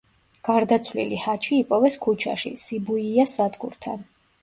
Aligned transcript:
გარდაცვლილი 0.47 1.19
ჰაჩი 1.27 1.53
იპოვეს 1.59 2.01
ქუჩაში, 2.07 2.55
სიბუიას 2.65 3.41
სადგურთან. 3.41 4.07